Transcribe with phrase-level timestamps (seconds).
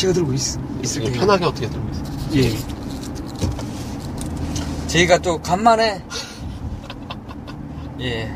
[0.00, 0.40] 제가 들고 있,
[0.82, 1.12] 있을게요.
[1.12, 2.06] 편하게 어떻게 들고 있어요?
[2.36, 2.56] 예.
[4.86, 6.02] 저희가 또 간만에
[8.00, 8.34] 예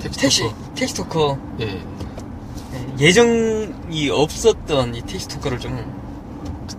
[0.00, 0.54] 택시 토크.
[0.74, 1.66] 택시 토커 예.
[2.72, 5.78] 예, 예정이 없었던 이 택시 토커를 좀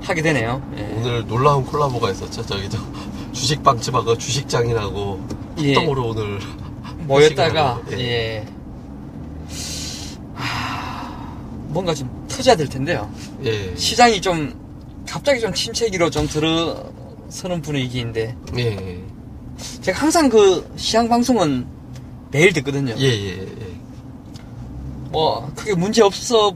[0.01, 0.59] 하게 되네요.
[0.75, 0.91] 예.
[0.97, 2.43] 오늘 놀라운 콜라보가 있었죠.
[2.47, 2.79] 저기 저
[3.31, 5.19] 주식 빵집하고 주식장이라고
[5.59, 5.75] 예.
[5.75, 6.39] 합동으로 오늘
[7.05, 7.99] 모였다가 예.
[7.99, 8.45] 예.
[10.33, 11.13] 하,
[11.67, 13.07] 뭔가 좀 터져야 될 텐데요.
[13.43, 13.75] 예.
[13.75, 14.53] 시장이 좀
[15.07, 18.99] 갑자기 좀 침체기로 좀 들어서는 분위기인데 예.
[19.81, 21.65] 제가 항상 그 시장 방송은
[22.31, 22.93] 매일 듣거든요.
[22.97, 23.47] 예, 예, 예.
[25.11, 26.53] 뭐 크게 문제 없어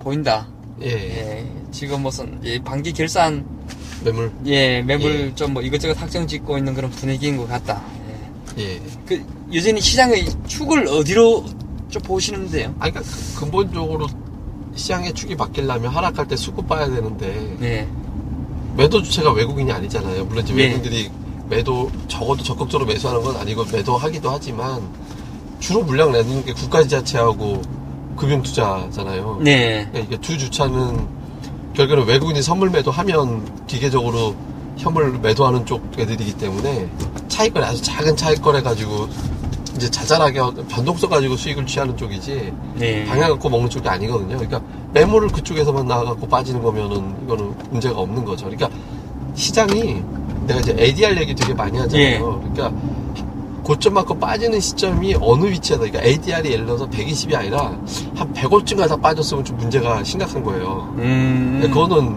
[0.00, 0.48] 보인다.
[0.82, 0.88] 예.
[0.90, 3.44] 예, 지금 무슨 예, 반기 결산
[4.04, 4.32] 매물.
[4.46, 5.34] 예 매물 예.
[5.34, 7.82] 좀뭐 이것저것 확정 짓고 있는 그런 분위기인 것 같다.
[8.58, 8.62] 예.
[8.74, 8.80] 예.
[9.06, 11.44] 그 여전히 시장의 축을 어디로
[11.88, 12.74] 좀 보시는데요?
[12.80, 14.06] 아, 그러니까 그- 근본적으로
[14.76, 17.88] 시장의 축이 바뀌려면 하락할 때 수급 봐야 되는데 네,
[18.76, 20.24] 매도 주체가 외국인이 아니잖아요.
[20.26, 20.64] 물론 이제 네.
[20.64, 21.10] 외국인들이
[21.48, 24.82] 매도 적어도 적극적으로 매수하는 건 아니고 매도하기도 하지만
[25.58, 27.62] 주로 물량 내는 게 국가 지자체하고
[28.16, 29.40] 금융 투자잖아요.
[29.42, 31.08] 네, 그러니까 이게 두 주차는
[31.74, 34.34] 결국에는 외국인이 선물 매도하면 기계적으로
[34.76, 36.88] 현물 매도하는 쪽 애들이기 때문에
[37.28, 39.08] 차익거래 아주 작은 차익거래 가지고
[39.76, 43.04] 이제 자잘하게 변동성 가지고 수익을 취하는 쪽이지 네.
[43.04, 44.36] 방향 갖고 먹는 쪽이 아니거든요.
[44.38, 44.60] 그러니까
[44.92, 48.46] 매물을 그쪽에서만 나가갖고 빠지는 거면은 이거는 문제가 없는 거죠.
[48.46, 48.70] 그러니까
[49.34, 50.02] 시장이
[50.46, 52.04] 내가 이제 ADR 얘기 되게 많이 하잖아요.
[52.04, 52.18] 예.
[52.54, 52.72] 그러니까
[53.62, 57.76] 고점 맞고 빠지는 시점이 어느 위치에다 그러니까 ADR이 예를 들어서 120이 아니라
[58.14, 60.94] 한 100원쯤 가다 빠졌으면 좀 문제가 심각한 거예요.
[60.98, 62.16] 음, 그거는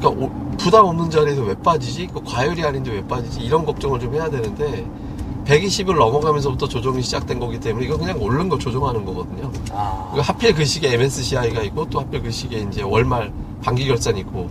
[0.00, 2.06] 그러니까 오- 부담 없는 자리에서 왜 빠지지?
[2.06, 3.40] 그 과열이 아닌데 왜 빠지지?
[3.40, 4.86] 이런 걱정을 좀 해야 되는데
[5.44, 9.52] 120을 넘어가면서부터 조정이 시작된 거기 때문에 이거 그냥 오른 거 조정하는 거거든요.
[9.72, 13.32] 아, 이거 하필 그 시기에 MSCI가 있고 또 하필 그 시기에 이제 월말
[13.62, 14.50] 반기 결산이 있고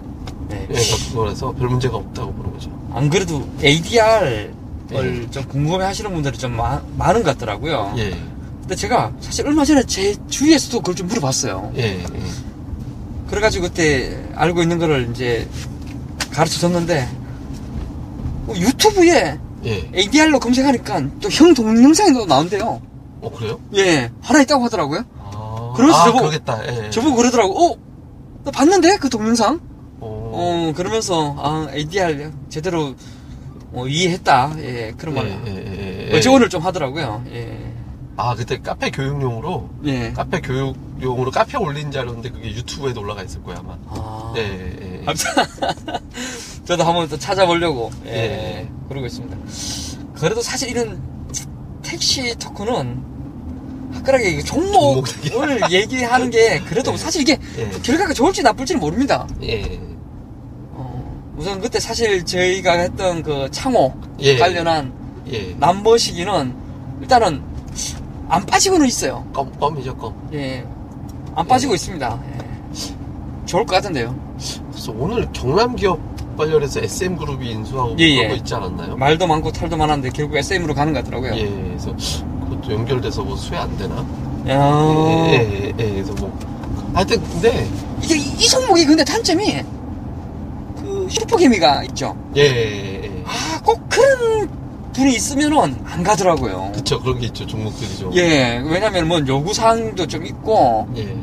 [0.50, 0.68] 네.
[0.70, 0.76] 예,
[1.10, 2.70] 그거라서 별 문제가 없다고 보는 거죠.
[2.94, 4.54] 안 그래도 ADR을
[4.92, 5.30] 예.
[5.32, 7.94] 좀 궁금해 하시는 분들이 좀 마- 많은 것 같더라고요.
[7.98, 8.12] 예,
[8.62, 11.72] 근데 제가 사실 얼마 전에 제 주위에서도 그걸 좀 물어봤어요.
[11.78, 12.06] 예, 예.
[13.30, 15.48] 그래가지고 그때 알고 있는 거를 이제
[16.32, 17.10] 가르쳐 줬는데
[18.48, 19.90] 어, 유튜브에 예.
[19.96, 22.82] ADR로 검색하니까 또 형 동영상이 또 나온대요.
[23.22, 23.60] 어 그래요?
[23.76, 25.04] 예, 하나 있다고 하더라고요.
[25.20, 26.86] 아, 그래서 아, 저보고- 그러겠다.
[26.86, 26.90] 예.
[26.90, 27.72] 저보고 그러더라고.
[27.74, 27.78] 어?
[28.44, 29.60] 나 봤는데 그 동영상?
[30.02, 32.94] 어, 어, 그러면서 아 ADR 제대로
[33.72, 34.54] 어, 이해했다.
[34.60, 35.28] 예, 그런 말.
[35.28, 36.18] 예, 예, 예, 예.
[36.18, 37.24] 어지원을 좀 하더라고요.
[37.32, 37.74] 예.
[38.18, 40.12] 아 그때 카페 교육용으로 예.
[40.12, 43.76] 카페 교육용으로 카페 올린 자료인데 그게 유튜브에도 올라가 있을 거야 아마.
[43.88, 44.34] 아.
[44.38, 45.06] 예, 예, 예.
[46.66, 48.70] 저도 한번 또 찾아보려고 예, 예.
[48.88, 49.38] 그러고 있습니다.
[50.16, 51.02] 그래도 사실 이런
[51.82, 53.04] 택시 토크는
[53.94, 56.98] 화끈하게 종목을 얘기하는 게 그래도 예.
[56.98, 57.70] 사실 이게 예.
[57.82, 59.28] 결과가 좋을지 나쁠지는 모릅니다.
[59.44, 59.80] 예.
[60.72, 64.38] 어, 우선 그때 사실 저희가 했던 그 창호 예.
[64.38, 64.94] 관련한
[65.32, 65.54] 예.
[65.60, 66.56] 남버 시기는
[67.02, 67.44] 일단은
[68.30, 69.28] 안 빠지고는 있어요.
[69.34, 70.30] 껌, 껌이죠, 껌.
[70.34, 70.66] 예.
[71.36, 72.24] 안 빠지고 있습니다.
[72.34, 73.46] 예.
[73.46, 74.18] 좋을 것 같은데요.
[74.72, 76.00] 그래서 오늘 경남 기업
[76.36, 78.28] 관련해서 SM 그룹이 인수하고 예, 그런 예.
[78.30, 78.96] 거 있지 않았나요?
[78.98, 81.36] 말도 많고 털도 많았는데 결국 SM으로 가는 것 같더라고요.
[81.36, 81.96] 예, 그래서
[82.50, 83.96] 그것도 연결돼서 뭐 수혜 안 되나?
[84.50, 85.28] 야.
[85.32, 86.38] 예, 예, 예, 그래서 뭐
[86.94, 87.68] 하여튼 근데
[88.02, 89.62] 이게 이, 이 종목이 근데 단점이
[90.78, 92.16] 그 슈퍼개미가 있죠.
[92.36, 93.24] 예, 예, 예.
[93.26, 94.50] 아 꼭 그런
[94.94, 96.72] 분이 있으면은 안 가더라고요.
[96.76, 98.14] 그쵸 그런 게 있죠 종목들이 좀.
[98.16, 101.16] 예, 왜냐면 뭐 요구 사항도 좀 있고 예.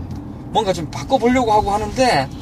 [0.52, 2.40] 뭔가 좀 바꿔보려고 하고 하는데 아, 쪽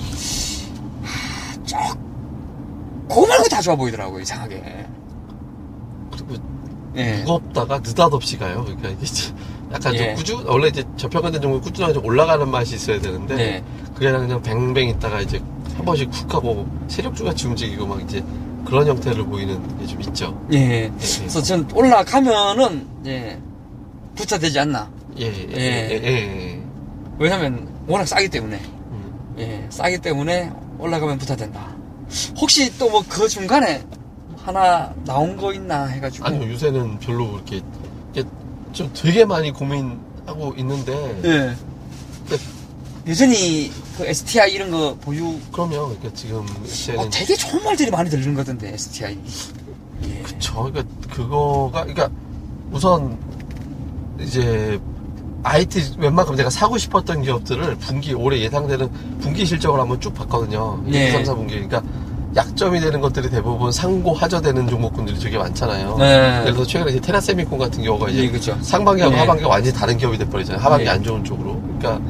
[3.09, 4.87] 그거 말고 다 좋아 보이더라고요 이상하게.
[6.13, 6.35] 그리고
[6.97, 7.19] 예.
[7.19, 8.65] 무겁다가 느닷없이 가요.
[8.65, 9.07] 그러니까 이게
[9.73, 9.99] 약간 예.
[9.99, 13.65] 좀 꾸준 원래 이제 저평가된 종목 꾸준하게 좀 올라가는 맛이 있어야 되는데 네.
[13.95, 15.41] 그게 아니라 그냥 뱅뱅 있다가 이제
[15.77, 18.23] 한 번씩 쿡 하고 세력주 같이 움직이고 막 이제
[18.65, 20.47] 그런 형태를 보이는 게 좀 있죠.
[20.53, 20.57] 예.
[20.57, 23.39] 예, 그래서 전 올라가면은 예
[24.15, 24.91] 부차되지 않나.
[25.19, 25.57] 예, 예, 예.
[25.57, 26.63] 예, 예, 예.
[27.19, 28.57] 왜냐면 워낙 싸기 때문에.
[28.57, 29.35] 음.
[29.39, 31.78] 예, 싸기 때문에 올라가면 부타된다.
[32.39, 33.85] 혹시 또 뭐 그 중간에
[34.45, 36.27] 하나 나온 거 있나 해가지고.
[36.27, 37.61] 아니요 요새는 별로 그렇게
[38.13, 38.25] 이게
[38.73, 40.93] 좀 되게 많이 고민하고 있는데
[41.25, 41.57] 예.
[42.29, 42.43] 근데
[43.09, 45.39] 여전히 그 STI 이런 거 보유.
[45.53, 49.19] 그러면 그러니까 지금 이제는 어, 되게 좋은 말들이 많이 들리는 것 같은데, STI.
[50.05, 50.23] 예.
[50.39, 52.11] 저 그러니까 그거가 그러니까
[52.71, 53.19] 우선
[54.21, 54.79] 이제
[55.49, 58.89] IT 웬만큼 내가 사고 싶었던 기업들을 분기 올해 예상되는
[59.21, 60.81] 분기 실적을 한번 쭉 봤거든요.
[60.85, 61.11] 네.
[61.11, 61.83] 3, 4분기 그러니까
[62.37, 65.97] 약점이 되는 것들이 대부분 상고 하저되는 종목군들이 되게 많잖아요.
[65.99, 66.41] 네.
[66.43, 68.57] 예를 들어 최근에 이제 테라세미콘 같은 경우가 이제 예, 그죠.
[68.61, 69.21] 상반기하고 네.
[69.21, 70.63] 하반기가 완전히 다른 기업이 돼버리잖아요.
[70.63, 70.91] 하반기 네.
[70.91, 71.61] 안 좋은 쪽으로.
[71.79, 72.01] 그러니까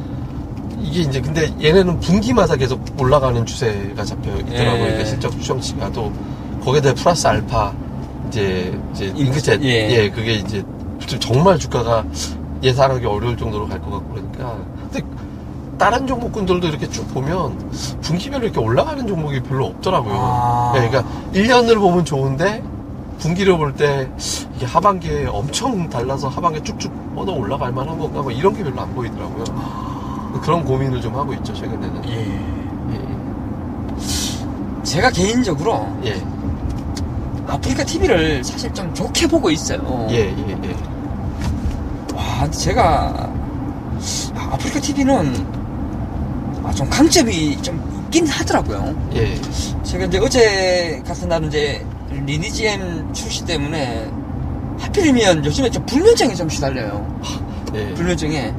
[0.81, 4.73] 이게 이제 근데 얘네는 분기마다 계속 올라가는 추세가 잡혀 있더라고요.
[4.73, 4.79] 예.
[4.79, 6.13] 그러니까 실적 추정치가 또
[6.65, 7.73] 거기에 대해 플러스 알파
[8.29, 9.91] 이제 이제 잉크젯 예.
[9.91, 10.11] 예.
[10.11, 10.65] 그게 이제
[11.21, 12.05] 정말 주가가
[12.63, 14.57] 예상하기 어려울 정도로 갈 것 같고 그러니까
[14.91, 15.03] 근데
[15.79, 17.57] 다른 종목군들도 이렇게 쭉 보면
[18.03, 20.15] 분기별로 이렇게 올라가는 종목이 별로 없더라고요.
[20.17, 20.73] 아.
[20.77, 22.63] 예, 그러니까 1년을 보면 좋은데
[23.21, 24.09] 분기를 볼 때
[24.57, 28.93] 이게 하반기에 엄청 달라서 하반기에 쭉쭉 뻗어 올라갈 만한 건가 뭐 이런 게 별로 안
[28.95, 29.45] 보이더라고요.
[30.43, 32.09] 그런 고민을 좀 하고 있죠 최근에는.
[32.09, 32.21] 예.
[32.93, 36.21] 예, 제가 개인적으로 예,
[37.47, 40.07] 아프리카 TV를 사실 좀 좋게 보고 있어요.
[40.11, 40.77] 예, 예, 예.
[42.39, 43.31] 와, 근데 제가
[44.35, 45.47] 아, 아프리카 TV는
[46.65, 48.95] 아, 좀 강점이 좀 있긴 하더라고요.
[49.15, 49.39] 예,
[49.83, 54.09] 제가 이제 어제 같은 날은 이제 리니지엠 출시 때문에
[54.79, 57.21] 하필이면 요즘에 좀 불면증에 좀 시달려요.
[57.75, 57.93] 예.
[57.95, 58.55] 불면증에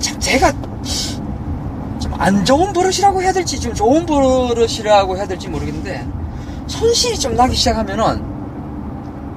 [0.00, 0.68] 참 제가 좀
[2.20, 6.04] 안 좋은 버릇이라고 해야 될지 좀 좋은 버릇이라고 해야 될지 모르겠는데
[6.66, 8.20] 손실이 좀 나기 시작하면은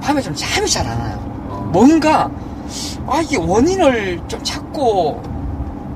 [0.00, 1.46] 밤에 좀 잠이 잘 안 와요.
[1.48, 2.28] 어, 뭔가
[3.06, 5.22] 아 이게 원인을 좀 찾고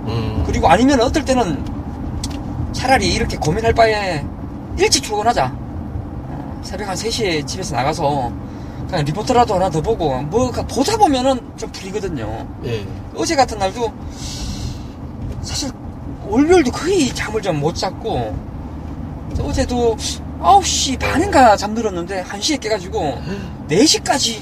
[0.08, 1.64] 음, 그리고 아니면 어떨 때는
[2.72, 4.24] 차라리 이렇게 고민할 바에
[4.78, 5.52] 일찍 출근하자.
[5.54, 8.30] 어, 새벽 한 3시에 집에서 나가서
[8.88, 12.46] 그냥 리포트라도 하나 더 보고 뭐가 보다 보면은 좀 풀리거든요.
[12.66, 12.86] 예,
[13.16, 13.92] 어제 같은 날도
[15.42, 15.70] 사실
[16.28, 18.34] 월요일도 거의 잠을 좀 못 잤고
[19.40, 19.96] 어제도
[20.40, 23.18] 9시 반인가 잠들었는데 1시에 깨가지고
[23.68, 24.40] 4시까지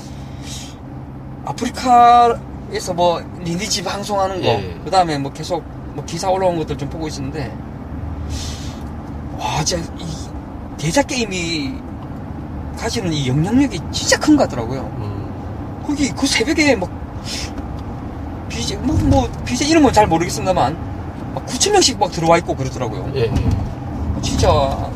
[1.44, 4.81] 아프리카에서 뭐 리니지 방송하는 거, 예.
[4.85, 5.62] 그 다음에 뭐 계속
[5.94, 7.52] 뭐 기사 올라온 것들 좀 보고 있었는데,
[9.38, 10.06] 와, 진짜 이
[10.76, 11.75] 대자 게임이
[12.76, 14.81] 가지는 이 영향력이 진짜 큰 것 같더라고요.
[14.99, 16.91] 음, 거기 그 새벽에 막
[18.49, 20.76] BJ 뭐, 뭐 BJ 이름은 잘 모르겠습니다만
[21.35, 23.11] 막 9천 명씩 막 들어와 있고 그러더라고요.
[23.14, 23.32] 예, 예.
[24.23, 24.90] 진짜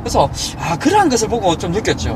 [0.00, 2.14] 그래서 아 그러한 것을 보고 좀 느꼈죠.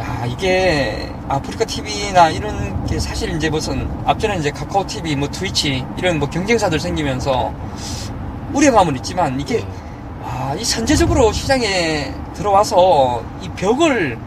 [0.00, 5.84] 아 이게 아프리카 TV나 이런 게 사실 이제 무슨 앞전에 이제 카카오 TV, 뭐 트위치
[5.96, 7.52] 이런 뭐 경쟁사들 생기면서
[8.52, 9.66] 우려감은 있지만 이게 예.
[10.22, 14.18] 아, 이 선제적으로 시장에 들어와서 이 벽을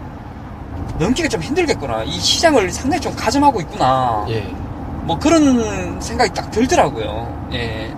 [1.00, 2.04] 넘기가 좀 힘들겠구나.
[2.04, 4.26] 이 시장을 상당히 좀 가점하고 있구나.
[4.30, 4.42] 예.
[5.04, 7.50] 뭐 그런 생각이 딱 들더라고요.
[7.54, 7.94] 예.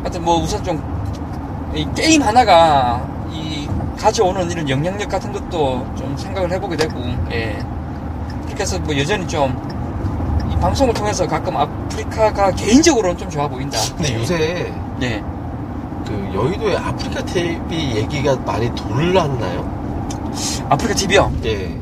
[0.00, 3.09] 하여튼 뭐 우선 좀이 게임 하나가 이
[4.00, 6.98] 가져오는 이런 영향력 같은 것도 좀 생각을 해보게 되고,
[7.32, 7.58] 예.
[8.44, 9.70] 그렇게 해서 뭐 여전히 좀
[10.50, 13.78] 이 방송을 통해서 가끔 아프리카가 개인적으로는 좀 좋아 보인다.
[13.96, 15.22] 근데 요새 예.
[16.06, 19.80] 그 여의도에 아프리카 TV 얘기가 많이 돌랐나요?
[20.68, 21.32] 아프리카 TV요.
[21.44, 21.78] 예.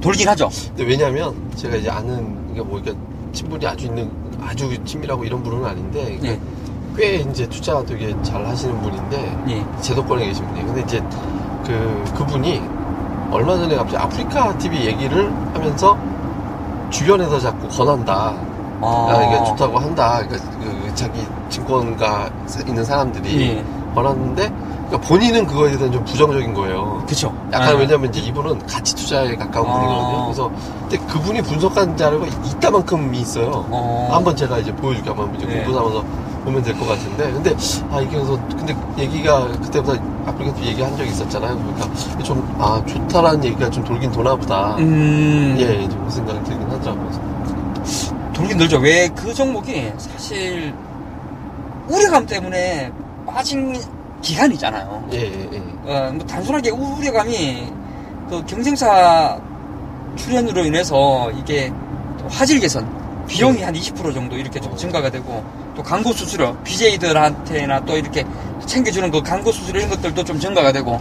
[0.00, 0.48] 돌긴 하죠.
[0.68, 2.96] 근데 왜냐면 제가 이제 아는 그러니까 뭐 이렇게
[3.32, 6.40] 친분이 아주 있는 아주 친밀하고 이런 분은 아닌데 예.
[6.96, 9.82] 꽤 이제 투자 되게 잘 하시는 분인데 예.
[9.82, 10.66] 제도권에 계신 분이에요.
[10.66, 11.02] 근데 이제
[11.66, 12.62] 그 그분이
[13.30, 15.96] 얼마 전에 갑자기 아프리카 TV 얘기를 하면서
[16.90, 18.34] 주변에서 자꾸 권한다.
[18.80, 20.20] 아, 야, 이게 좋다고 한다.
[20.26, 22.28] 그러니까 그 자기 증권가
[22.66, 23.64] 있는 사람들이 예.
[23.94, 24.52] 권하는데
[24.88, 27.02] 그러니까 본인은 그거에 대한 좀 부정적인 거예요.
[27.06, 27.32] 그쵸.
[27.52, 27.78] 약간 아.
[27.78, 29.72] 왜냐면 이제 이분은 가치 투자에 가까운 아.
[29.72, 30.24] 분이거든요.
[30.24, 33.64] 그래서 근데 그분이 분석한 자료가 이따만큼이 있어요.
[33.70, 34.08] 어.
[34.12, 35.64] 한번 제가 이제 보여줄게 한번 이제 네.
[35.64, 36.04] 공부 삼아서
[36.44, 37.56] 보면 될 것 같은데 근데
[37.90, 41.56] 아 이게 그래서 근데 얘기가 그때부터 아프리카 얘기한 적이 있었잖아요.
[41.56, 44.76] 그러니까 좀 아 좋다라는 얘기가 좀 돌긴 도나 보다.
[44.78, 45.56] 음.
[45.58, 47.34] 예, 좀 생각이 들긴 하더라고요.
[48.32, 48.78] 돌긴 돌죠.
[48.78, 50.72] 왜 그 종목이 사실
[51.88, 52.90] 우려감 때문에
[53.26, 53.76] 빠진
[54.22, 55.08] 기간이잖아요.
[55.12, 55.58] 예, 예, 예.
[55.92, 57.66] 어, 뭐 단순하게 우려감이
[58.30, 59.38] 그 경쟁사
[60.16, 61.70] 출연으로 인해서 이게
[62.18, 62.88] 또 화질 개선
[63.26, 63.66] 비용이 네.
[63.66, 64.76] 한20% 정도 이렇게 좀 어.
[64.76, 68.24] 증가가 되고 또 광고 수수료 BJ들한테나 또 이렇게
[68.66, 71.00] 챙겨주는 그 광고 수수료 이런 것들도 좀 증가가 되고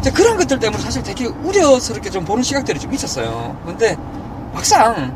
[0.00, 3.56] 이제 그런 것들 때문에 사실 되게 우려스럽게 좀 보는 시각들이 좀 있었어요.
[3.64, 3.96] 근데
[4.52, 5.14] 막상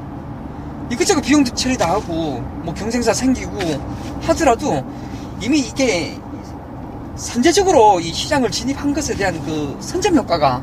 [0.90, 3.58] 이것저것 비용 처리 다 하고 뭐 경쟁사 생기고
[4.22, 4.84] 하더라도
[5.40, 6.18] 이미 이게
[7.16, 10.62] 선제적으로 이 시장을 진입한 것에 대한 그 선점 효과가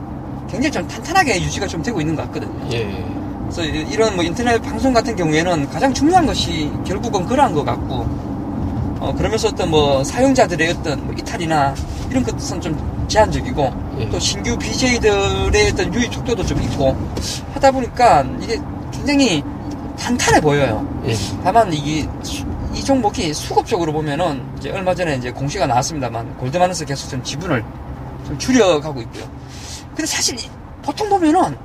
[0.49, 2.73] 굉장히 좀 탄탄하게 유지가 좀 되고 있는 것 같거든요.
[2.73, 3.16] 예.
[3.49, 8.05] 그래서 이- 이런 뭐 인터넷 방송 같은 경우에는 가장 중요한 것이 결국은 그러한 것 같고,
[8.99, 11.73] 어, 그러면서 어떤 뭐 사용자들의 어떤 뭐 이탈이나
[12.09, 14.09] 이런 것은 좀 제한적이고, 예.
[14.09, 16.95] 또 신규 BJ들의 어떤 유입 속도도 좀 있고,
[17.53, 18.59] 하다 보니까 이게
[18.91, 19.43] 굉장히
[19.97, 20.85] 탄탄해 보여요.
[21.07, 21.15] 예.
[21.43, 27.09] 다만 이게 수- 이 종목이 수급적으로 보면은 이제 얼마 전에 이제 공시가 나왔습니다만 골드만에서 계속
[27.09, 27.63] 좀 지분을
[28.27, 29.23] 좀 줄여가고 있고요.
[29.95, 30.49] 근데 사실 이-
[30.83, 31.55] 보통 보면은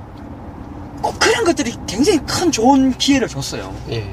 [1.03, 3.75] 꼭 그런 것들이 굉장히 큰 좋은 기회를 줬어요.
[3.89, 4.09] 예.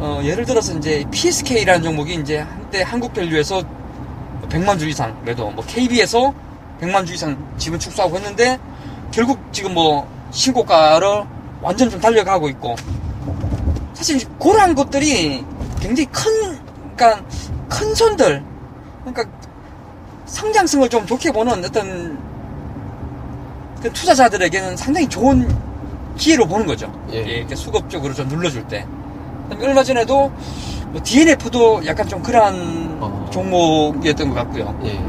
[0.00, 3.62] 어, 예를 들어서 이제 PSK라는 종목이 이제 한때 한국 밸류에서
[4.48, 6.34] 100만 주 이상 그래도 뭐 KB에서
[6.80, 8.58] 100만 주 이상 지분 축소하고 했는데
[9.12, 11.24] 결국 지금 뭐 신고가를
[11.62, 12.74] 완전 좀 달려가고 있고
[13.94, 15.44] 사실 그러한 것들이
[15.80, 16.58] 굉장히 큰
[16.96, 17.24] 그러니까
[17.68, 18.42] 큰 손들
[19.04, 19.24] 그러니까
[20.26, 22.18] 성장성을 좀 좋게 보는 어떤
[23.80, 25.48] 그 투자자들에게는 상당히 좋은
[26.18, 26.92] 기회로 보는 거죠.
[27.12, 27.16] 예.
[27.18, 28.84] 예, 이렇게 수급적으로 좀 눌러줄 때.
[29.62, 30.30] 얼마 전에도
[30.88, 33.28] 뭐 DNF도 약간 좀 그러한 어.
[33.32, 34.78] 종목이었던 것 같고요.
[34.84, 35.00] 예.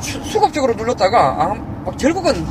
[0.00, 2.44] 추- 수급적으로 눌렀다가 아, 막 결국은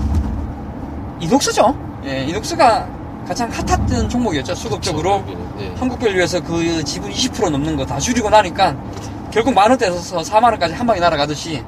[1.21, 1.75] 이녹스죠.
[2.05, 2.87] 예, 이녹스가
[3.27, 4.55] 가장 핫했던 종목이었죠.
[4.55, 5.23] 수급적으로
[5.59, 5.71] 예.
[5.77, 8.75] 한국밸류에서 그 지분 20% 넘는 거 다 줄이고 나니까
[9.31, 11.63] 결국 만 원대에서 4만 원까지 한 방에 날아가듯이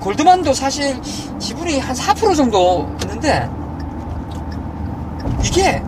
[0.00, 0.96] 골드만도 사실
[1.38, 3.48] 지분이 한 4% 정도 있는데
[5.44, 5.82] 이게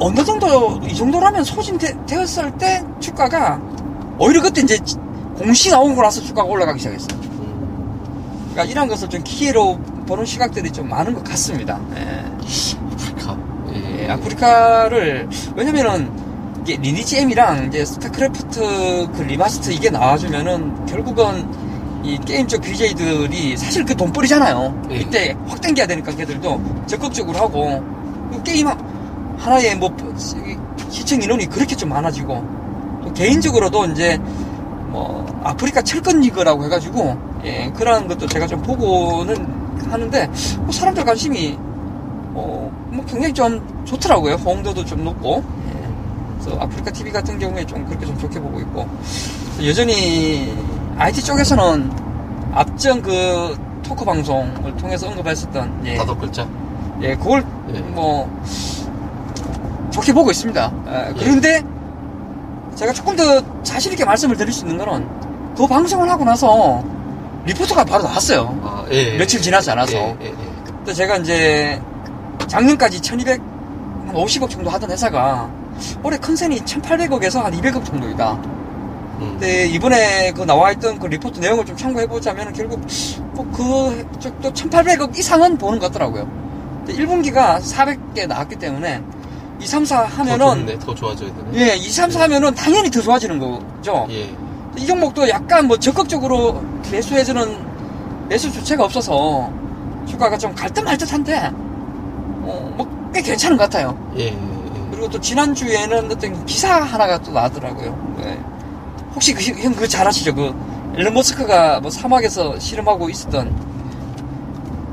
[0.00, 3.60] 어느 정도 이 정도라면 소진되었을 때 주가가
[4.18, 4.78] 오히려 그때 이제
[5.36, 7.20] 공시 나오고 나서 주가가 올라가기 시작했어요.
[7.20, 11.80] 음, 그러니까 이런 것을 좀 기회로 보는 시각들이 좀 많은 것 같습니다.
[11.96, 12.24] 예.
[12.92, 13.36] 아프리카.
[13.74, 14.10] 예, 예.
[14.10, 16.10] 아프리카를 왜냐면은
[16.62, 18.60] 이게 리니지 M이랑 이제 스타크래프트
[19.14, 21.46] 그 리마스터 이게 나와주면은 결국은
[22.04, 24.82] 이 게임 쪽 BJ들이 사실 그 돈벌이잖아요.
[24.92, 24.96] 예.
[24.96, 27.97] 이때 확 당겨야 되니까 걔들도 적극적으로 하고 그
[28.44, 28.76] 게임 하-
[29.38, 29.94] 하나에 뭐
[30.90, 32.44] 시청 인원이 그렇게 좀 많아지고
[33.04, 34.18] 또 개인적으로도 이제
[34.90, 39.58] 뭐 아프리카 철권 리그라고 해가지고 예, 그런 것도 제가 좀 보고는
[39.90, 40.26] 하는데
[40.58, 41.56] 뭐 사람들 관심이
[42.34, 44.34] 어, 뭐 굉장히 좀 좋더라고요.
[44.34, 45.42] 호응도도 좀 높고.
[45.68, 45.88] 예.
[46.40, 48.86] 그래서 아프리카 TV 같은 경우에 좀 그렇게 좀 좋게 보고 있고.
[49.64, 50.52] 여전히
[50.98, 51.90] IT 쪽에서는
[52.52, 56.46] 앞전 그 토크 방송을 통해서 언급했었던 예, 다섯 글자.
[57.02, 57.78] 예, 그걸 예.
[57.80, 58.28] 뭐
[59.90, 60.72] 좋게 보고 있습니다.
[60.88, 61.62] 예, 그런데
[62.74, 65.06] 제가 조금 더 자신 있게 말씀을 드릴 수 있는 거는
[65.56, 66.84] 그 방송을 하고 나서
[67.44, 68.58] 리포터가 바로 나왔어요.
[68.62, 69.16] 아, 예.
[69.16, 69.96] 며칠 지나지 않아서.
[69.96, 70.34] 예, 예, 예.
[70.84, 71.80] 또 제가 이제
[72.46, 75.50] 작년까지 1250억 정도 하던 회사가
[76.02, 78.32] 올해 컨센이 1800억에서 한 200억 정도이다.
[78.32, 79.30] 음.
[79.32, 82.80] 근데 이번에 그 나와 있던 그 리포트 내용을 좀 참고해 보자면 결국
[83.32, 86.47] 뭐그 쪽도 1800억 이상은 보는 것 같더라고요.
[86.88, 89.02] 근데 1분기가 400개 나왔기 때문에
[89.60, 90.78] 2, 3, 4더 하면은 좋네.
[90.78, 91.70] 더 좋아져야 되네.
[91.72, 94.06] 예, 2, 3, 4 하면은 당연히 더 좋아지는 거죠.
[94.10, 94.34] 예.
[94.76, 99.50] 이 종목도 약간 뭐 적극적으로 매수해주는 매수 주체가 없어서
[100.06, 101.50] 주가가 좀 갈 듯 말 듯한데
[102.42, 103.98] 어, 뭐 꽤 괜찮은 것 같아요.
[104.16, 104.26] 예.
[104.26, 104.36] 예.
[104.90, 108.16] 그리고 또 지난주에는 어떤 기사 하나가 또 나왔더라고요.
[108.18, 108.38] 네.
[109.14, 110.34] 혹시 그, 형 그거 잘 아시죠?
[110.34, 110.54] 그
[110.96, 113.54] 일론 머스크가 뭐 사막에서 실험하고 있었던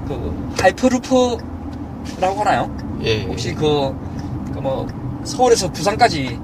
[0.07, 1.54] 그 하이퍼루프
[2.19, 2.75] 라고 하나요?
[3.03, 3.23] 예.
[3.23, 3.95] 혹시 그,
[4.53, 4.87] 그 뭐,
[5.23, 6.39] 서울에서 부산까지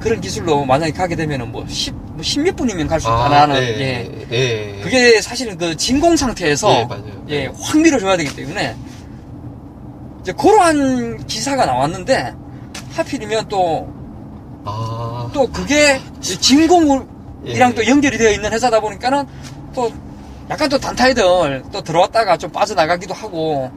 [0.00, 3.80] 그런 기술로 만약에 가게 되면은 뭐, 10, 뭐 10몇 분이면 갈 수 있다라는, 아, 예.
[3.80, 4.26] 예.
[4.30, 4.80] 예.
[4.82, 6.88] 그게 사실은 그 진공 상태에서,
[7.28, 7.34] 예.
[7.34, 8.76] 예, 확 밀어줘야 되기 때문에,
[10.20, 12.34] 이제 그러한 기사가 나왔는데,
[12.94, 13.88] 하필이면 또,
[14.64, 15.30] 아.
[15.32, 17.06] 또 그게 진공이랑
[17.46, 17.74] 예.
[17.74, 19.24] 또 연결이 되어 있는 회사다 보니까는
[19.74, 19.90] 또
[20.50, 23.70] 약간 또 단타이들 또 들어왔다가 좀 빠져나가기도 하고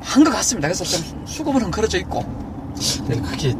[0.00, 0.68] 한 것 같습니다.
[0.68, 2.22] 그래서 좀 수급은 흔들어져 있고.
[3.06, 3.54] 근데 그게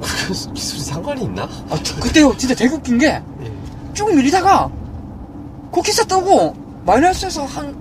[0.00, 1.44] 그 기술이 상관이 있나?
[1.44, 3.06] 아, 그때요, 진짜 되게 웃긴 게
[3.42, 3.52] 예.
[3.94, 4.70] 쭉 밀리다가
[5.72, 6.54] 그 기사 뜨고
[6.84, 7.76] 마이너스에서 한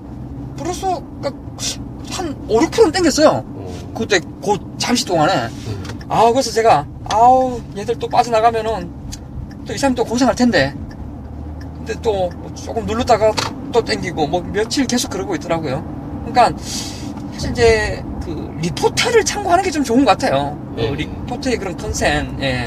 [0.58, 3.30] 플러스 한 5, 6%는 땡겼어요.
[3.30, 3.92] 어.
[3.96, 5.34] 그때 그 잠시 동안에.
[5.34, 5.50] 예.
[6.10, 8.90] 아, 그래서 제가 아우 얘들 또 빠져나가면은
[9.66, 10.74] 또 이 사람 또 고생할 텐데.
[11.78, 13.32] 근데 또 조금 누르다가
[13.72, 15.84] 또 땡기고 뭐 며칠 계속 그러고 있더라고요.
[16.26, 16.58] 그러니까
[17.38, 20.58] 사실 이제 그 리포트를 참고하는 게 좀 좋은 것 같아요.
[20.58, 20.90] 어, 예.
[20.90, 22.36] 리포트의 그런 컨센.
[22.42, 22.66] 예.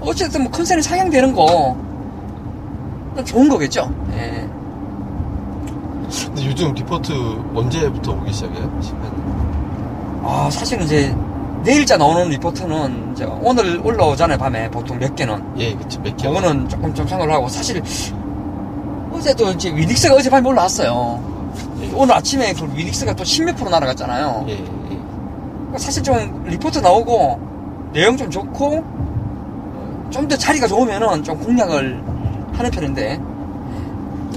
[0.00, 1.76] 어쨌든 뭐 컨센이 상향되는 거
[3.24, 3.88] 좋은 거겠죠.
[4.14, 4.48] 예.
[6.26, 7.12] 근데 요즘 리포트
[7.54, 8.78] 언제부터 오기 시작해요?
[8.82, 9.00] 시간.
[10.24, 11.14] 아 사실은 이제
[11.62, 15.40] 내일자 나오는 리포트는 이제 오늘 올라오잖아요 밤에 보통 몇 개는.
[15.58, 16.26] 예, 그치, 몇 개.
[16.26, 17.80] 그거는 조금 좀 생각을 하고 사실
[19.12, 21.39] 어제도 이제 위닉스가 어젯밤에 올라왔어요.
[21.94, 24.44] 오늘 아침에 그 위닉스가 또 10몇 프로 날아갔잖아요.
[24.48, 24.56] 예, 예.
[24.64, 29.00] 그러니까 사실 좀 리포트 나오고 내용 좀 좋고
[30.10, 32.02] 좀 더 자리가 좋으면은 좀 공략을
[32.52, 33.20] 하는 편인데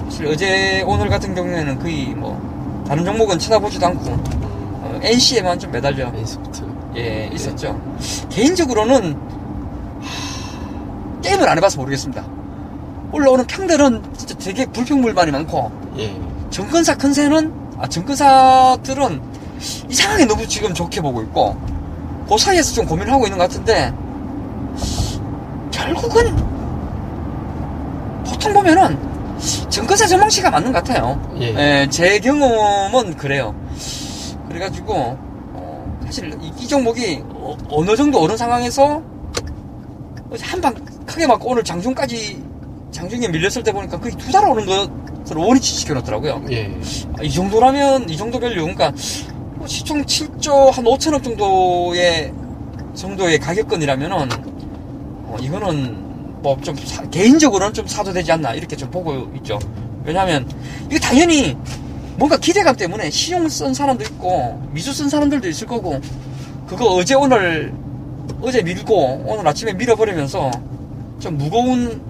[0.05, 2.39] 사실 어제 오늘 같은 경우에는 거의 뭐
[2.87, 6.63] 다른 종목은 쳐다보지도 않고 어, NC에만 좀 매달려 에이스부트.
[6.95, 7.79] 예, 있었죠.
[8.29, 12.23] 개인적으로는 하, 게임을 안 해봐서 모르겠습니다.
[13.11, 16.15] 올라오는 평들은 진짜 되게 불평불만이 많고 예.
[16.53, 19.21] 정권사 컨센은 아 정권사들은
[19.89, 21.57] 이상하게 너무 지금 좋게 보고 있고
[22.29, 23.91] 그 사이에서 좀 고민을 하고 있는 것 같은데
[25.71, 26.35] 결국은
[28.23, 28.97] 보통 보면은
[29.69, 31.19] 증권사 전망치가 맞는 것 같아요.
[31.39, 31.81] 예.
[31.81, 33.53] 예, 제 경험은 그래요.
[34.47, 34.93] 그래가지고
[35.53, 39.01] 어, 사실 이, 이 종목이 어느 정도 어느 상황에서
[40.39, 40.73] 한 방
[41.05, 42.43] 크게 맞고 오늘 장중까지
[42.91, 46.43] 장중에 밀렸을 때 보니까 거의 두 달 오는 것으로 원위치 시켜놨더라고요.
[46.51, 46.71] 예.
[47.17, 48.91] 아, 이 정도라면 이 정도 value 그러니까
[49.55, 52.33] 뭐 시총 7조 한 5천억 정도의
[52.93, 54.17] 정도의 가격권이라면은
[55.25, 56.75] 어, 이거는 뭐 좀
[57.09, 59.57] 개인적으로는 좀 사도 되지 않나 이렇게 좀 보고 있죠.
[60.03, 60.45] 왜냐하면
[60.89, 61.55] 이거 당연히
[62.17, 66.01] 뭔가 기대감 때문에 신용 쓴 사람도 있고 미수 쓴 사람들도 있을 거고
[66.67, 67.73] 그거 어제 오늘
[68.41, 70.51] 어제 밀고 오늘 아침에 밀어버리면서
[71.19, 72.01] 좀 무거운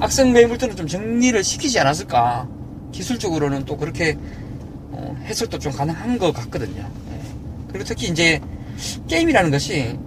[0.00, 2.48] 악성 매물들은 좀 정리를 시키지 않았을까
[2.92, 4.16] 기술적으로는 또 그렇게
[4.90, 6.82] 어, 해석도 좀 가능한 것 같거든요.
[6.82, 7.20] 예.
[7.68, 8.40] 그리고 특히 이제
[9.08, 9.98] 게임이라는 것이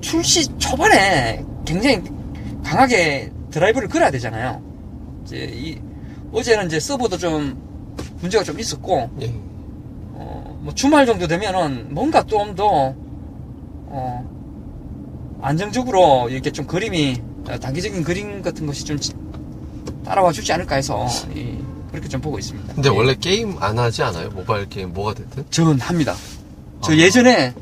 [0.00, 2.02] 출시 초반에 굉장히
[2.62, 4.62] 강하게 드라이브를 걸어야 되잖아요.
[5.24, 5.78] 이제 이
[6.32, 7.62] 어제는 이제 서버도 좀
[8.20, 9.32] 문제가 좀 있었고 예.
[10.12, 12.94] 어, 뭐 주말 정도 되면은 뭔가 좀더
[13.86, 14.33] 어,
[15.44, 18.98] 안정적으로 이렇게 좀 그림이 어, 단기적인 그림 같은 것이 좀
[20.02, 21.58] 따라와 주지 않을까 해서 이,
[21.90, 22.74] 그렇게 좀 보고 있습니다.
[22.74, 22.92] 근데 예.
[22.96, 24.30] 원래 게임 안 하지 않아요?
[24.30, 25.44] 모바일 게임 뭐가 됐든?
[25.50, 26.14] 저는 합니다.
[26.82, 26.96] 저 아.
[26.96, 27.52] 예전에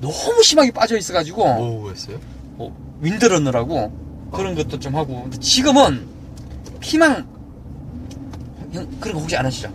[0.00, 2.20] 너무 심하게 빠져 있어가지고 뭐 했어요?
[2.56, 6.06] 뭐 윈드러너라고 그런 것도 좀 하고 근데 지금은
[6.78, 7.26] 피망
[8.72, 9.72] 형, 그런 거 혹시 안 하시죠?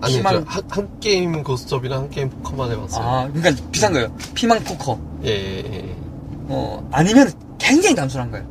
[0.00, 3.04] 아니, 저 한, 한 게임 고스톱이랑 한 게임 포커만 해봤어요.
[3.04, 4.12] 아 그러니까 비싼 거예요.
[4.34, 4.98] 피망 포커.
[5.24, 5.97] 예, 예, 예.
[6.48, 8.46] 어 아니면 굉장히 단순한 거예요.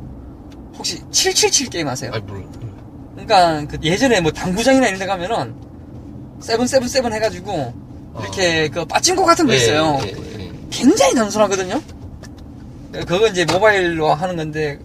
[0.76, 2.12] 혹시 777 게임 아세요?
[2.14, 2.44] 아니, 몰라.
[3.14, 5.54] 그러니까 그 예전에 뭐 당구장이나 이런 데 가면은
[6.40, 7.74] 세븐세븐세븐 해가지고
[8.20, 9.98] 이렇게 그 빠친코 같은 거 있어요.
[10.04, 10.52] 예, 예, 예.
[10.70, 11.80] 굉장히 단순하거든요.
[13.06, 14.78] 그거 이제 모바일로 하는 건데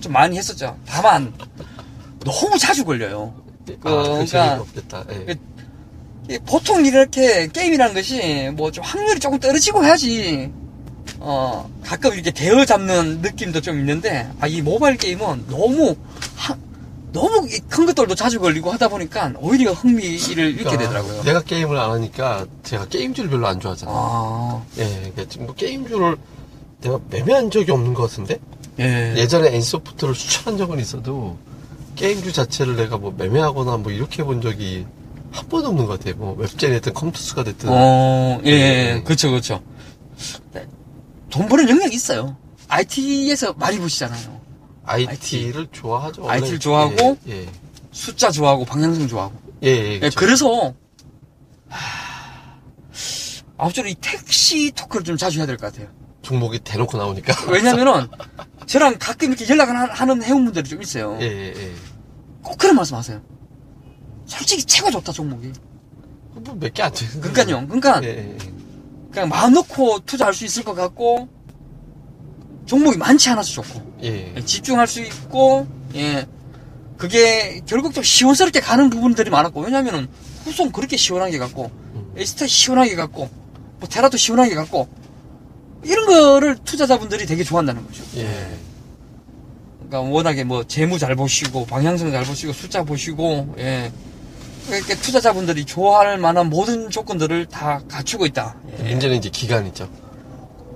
[0.00, 0.76] 좀 많이 했었죠.
[0.86, 1.32] 다만
[2.24, 3.34] 너무 자주 걸려요.
[3.70, 3.76] 예.
[3.78, 5.04] 그, 아, 그 그러니까-.
[5.12, 5.24] 예.
[5.26, 5.54] 그-
[6.30, 10.50] 이 보통 이렇게 게임이라는 것이 뭐 좀 확률이 조금 떨어지고 해야지
[11.26, 15.96] 어 가끔 이렇게 대어 잡는 느낌도 좀 있는데 아 이 모바일 게임은 너무
[16.36, 16.56] 하-
[17.12, 20.10] 너무 이큰 것들도 자주 걸리고 하다 보니까 오히려 흥미를
[20.50, 21.22] 잃게 그러니까 되더라고요.
[21.22, 23.96] 내가 게임을 안 하니까 제가 게임주를 별로 안 좋아하잖아요.
[23.96, 26.16] 아, 예, 그러니까 뭐 게임주를
[26.82, 28.38] 내가 매매한 적이 없는 것 같은데?
[28.80, 29.14] 예.
[29.16, 31.38] 예전에 엔소프트를 추천한 적은 있어도
[31.96, 34.84] 게임주 자체를 내가 뭐 매매하거나 뭐 이렇게 본 적이
[35.30, 36.16] 한 번도 없는 것 같아요.
[36.16, 37.68] 뭐 웹젠이 됐든 컴투스가 됐든.
[37.72, 39.02] 어, 예, 예, 네.
[39.04, 39.62] 그쵸, 그쵸.
[41.34, 41.38] 네.
[41.40, 42.36] 돈 버는 영역이 있어요.
[42.68, 44.40] IT에서 많이 보시잖아요.
[44.84, 46.28] IT를 좋아하죠.
[46.28, 47.48] IT 를 좋아하고 예, 예.
[47.92, 49.34] 숫자 좋아하고 방향성 좋아하고.
[49.62, 50.18] 예, 예, 예, 그쵸.
[50.20, 50.74] 그래서
[51.68, 52.54] 하...
[53.56, 55.88] 아무쪼록 이 택시 토크를 좀 자주 해야 될 것 같아요.
[56.22, 57.34] 종목이 대놓고 나오니까.
[57.50, 58.08] 왜냐면은
[58.66, 61.18] 저랑 가끔 이렇게 연락을 하- 하는 회원분들이 좀 있어요.
[61.20, 61.72] 예, 예, 예.
[62.42, 63.22] 꼭 그런 말씀 하세요.
[64.26, 65.52] 솔직히 최고 좋다 종목이.
[66.34, 67.20] 뭐 몇 개 안 되는.
[67.20, 67.66] 그러니까요.
[67.68, 68.53] 그러니까 예, 예, 예.
[69.14, 71.28] 그냥 마음 놓고 투자할 수 있을 것 같고
[72.66, 74.34] 종목이 많지 않아서 좋고 예.
[74.36, 76.26] 예, 집중할 수 있고 예
[76.96, 80.08] 그게 결국 좀 시원스럽게 가는 부분들이 많았고 왜냐면은
[80.44, 82.12] 후송 그렇게 시원하게 갔고 음.
[82.16, 83.30] 에스타 시원하게 갔고
[83.78, 84.88] 뭐 테라도 시원하게 갔고
[85.84, 88.02] 이런 거를 투자자분들이 되게 좋아한다는 거죠.
[88.16, 88.58] 예.
[89.78, 93.92] 그러니까 워낙에 뭐 재무 잘 보시고 방향성 잘 보시고 숫자 보시고 예
[94.68, 98.56] 이렇게 투자자분들이 좋아할 만한 모든 조건들을 다 갖추고 있다.
[98.78, 98.90] 예.
[98.90, 99.88] 문제는 이제 기간이죠.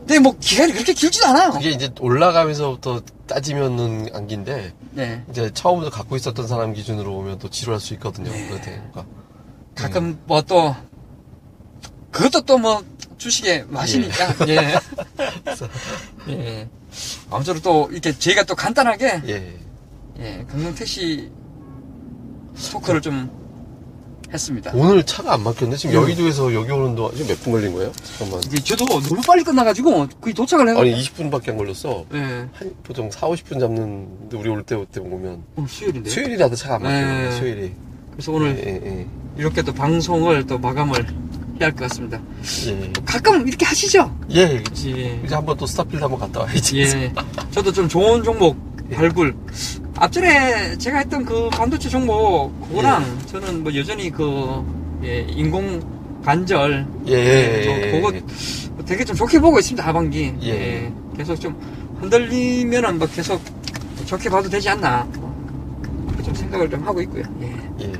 [0.00, 1.50] 근데 뭐 기간이 그렇게 길지도 않아요.
[1.52, 5.24] 그게 이제 올라가면서부터 따지면은 안긴데 네.
[5.30, 8.30] 이제 처음부터 갖고 있었던 사람 기준으로 보면 또 지루할 수 있거든요.
[8.30, 8.48] 네.
[8.48, 9.04] 그러니까
[9.74, 10.74] 가끔 뭐또
[12.10, 12.82] 그것도 또 뭐
[13.18, 14.74] 주식의 맛이니까 예.
[16.28, 16.68] 예.
[17.30, 19.58] 아무쪼록 또 이렇게 저희가 또 간단하게 예.
[20.20, 21.30] 예, 강릉 택시
[22.72, 23.30] 토크를 좀
[24.32, 24.72] 했습니다.
[24.74, 25.76] 오늘 차가 안 막혔네.
[25.76, 26.02] 지금 음.
[26.02, 27.92] 여의도에서 여기 오는 동안 지금 몇 분 걸린 거예요?
[28.02, 28.40] 잠깐만.
[28.44, 30.78] 이제 저도 너무 빨리 끝나가지고 거의 도착을 해요.
[30.78, 32.04] 아니 20분밖에 안 걸렸어.
[32.14, 32.18] 예.
[32.52, 36.10] 한 보통 4, 50분 잡는데 우리 올때올때 보면 오늘 수요일인데.
[36.10, 37.06] 수요일이라도 차가 안 막혀요.
[37.30, 37.32] 네.
[37.38, 37.72] 수요일이.
[38.12, 39.06] 그래서 오늘 예, 예,
[39.38, 41.06] 이렇게 또 방송을 또 마감을
[41.60, 42.20] 해야 할 것 같습니다.
[42.66, 42.92] 예.
[43.04, 44.14] 가끔 이렇게 하시죠?
[44.32, 44.40] 예.
[44.40, 44.62] 예.
[44.86, 45.20] 예.
[45.24, 46.80] 이제 한번 또 스타필드 한번 갔다 와야지.
[46.80, 47.12] 예.
[47.50, 48.56] 저도 좀 좋은 종목
[48.92, 49.34] 발굴.
[50.00, 54.64] 앞전에 제가 했던 그 반도체 종목, 그거랑 저는 뭐 여전히 그,
[55.02, 55.80] 예, 인공
[56.24, 56.86] 관절.
[57.08, 57.12] 예.
[57.12, 58.00] 예.
[58.00, 60.32] 뭐 그거 되게 좀 좋게 보고 있습니다, 하반기.
[60.42, 60.48] 예.
[60.48, 60.92] 예.
[61.16, 61.56] 계속 좀
[62.00, 63.40] 흔들리면은 뭐 계속
[64.06, 65.06] 좋게 봐도 되지 않나.
[65.16, 65.28] 뭐,
[66.24, 67.22] 좀 생각을 좀 하고 있고요.
[67.42, 67.52] 예.
[67.84, 67.92] 예.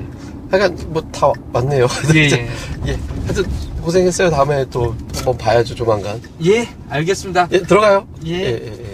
[0.51, 1.87] 하여간 뭐다 왔네요.
[2.15, 2.49] 예, 예.
[2.87, 2.99] 예.
[3.25, 3.45] 하여튼
[3.83, 4.31] 고생했어요.
[4.31, 6.21] 다음에 또 한번 봐야죠, 조만간.
[6.45, 7.49] 예, 알겠습니다.
[7.53, 8.07] 예, 들어가요.
[8.27, 8.33] 예.
[8.33, 8.88] 예, 예.